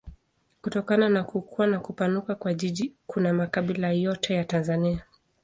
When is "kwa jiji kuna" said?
2.35-3.33